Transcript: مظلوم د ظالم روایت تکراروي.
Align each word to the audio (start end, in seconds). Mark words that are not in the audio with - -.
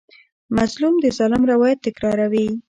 مظلوم 0.57 0.95
د 1.03 1.05
ظالم 1.17 1.43
روایت 1.51 1.79
تکراروي. 1.87 2.47